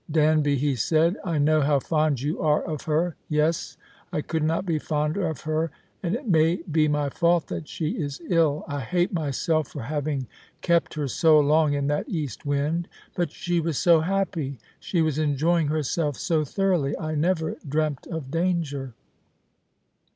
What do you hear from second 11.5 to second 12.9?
in that east wind;